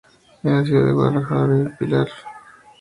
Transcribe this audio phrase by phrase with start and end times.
[0.41, 2.11] En la ciudad de Guadalajara viven Pilar vda.